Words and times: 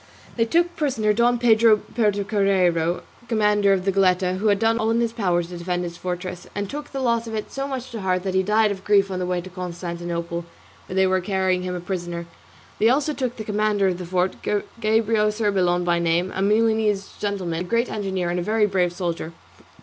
They 0.35 0.45
took 0.45 0.75
prisoner 0.75 1.13
Don 1.13 1.37
Pedro 1.37 1.77
Puertocarrero, 1.77 3.03
commandant 3.27 3.77
of 3.77 3.85
the 3.85 3.91
Goletta, 3.91 4.37
who 4.39 4.47
had 4.47 4.57
done 4.57 4.79
all 4.79 4.89
in 4.89 4.99
his 4.99 5.13
power 5.13 5.43
to 5.43 5.55
defend 5.57 5.83
his 5.83 5.95
fortress, 5.95 6.47
and 6.55 6.67
took 6.67 6.91
the 6.91 6.99
loss 7.01 7.27
of 7.27 7.35
it 7.35 7.51
so 7.51 7.67
much 7.67 7.91
to 7.91 8.01
heart 8.01 8.23
that 8.23 8.33
he 8.33 8.41
died 8.41 8.71
of 8.71 8.83
grief 8.83 9.11
on 9.11 9.19
the 9.19 9.27
way 9.27 9.41
to 9.41 9.49
Constantinople, 9.51 10.43
where 10.87 10.95
they 10.95 11.05
were 11.05 11.21
carrying 11.21 11.61
him 11.61 11.75
a 11.75 11.79
prisoner. 11.79 12.25
They 12.79 12.89
also 12.89 13.13
took 13.13 13.35
the 13.35 13.43
commandant 13.43 13.91
of 13.91 13.97
the 13.99 14.05
fort, 14.07 14.41
Gabrio 14.41 15.29
Cerbellon 15.31 15.83
by 15.83 15.99
name, 15.99 16.31
a 16.33 16.41
Milanese 16.41 17.13
gentleman, 17.19 17.59
a 17.59 17.63
great 17.69 17.87
engineer 17.91 18.31
and 18.31 18.39
a 18.39 18.43
very 18.43 18.65
brave 18.65 18.91
soldier. 18.93 19.33